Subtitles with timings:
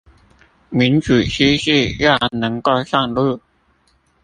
[0.71, 3.39] 民主機制要能夠上路